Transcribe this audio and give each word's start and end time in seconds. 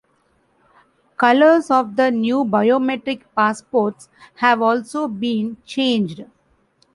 Colours 1.15 1.69
of 1.69 1.95
the 1.95 2.09
new 2.09 2.43
biometric 2.43 3.21
passports 3.35 4.09
have 4.37 4.59
also 4.59 5.07
been 5.07 5.57
changed. 5.63 6.25